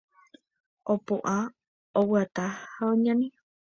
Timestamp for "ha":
2.73-2.79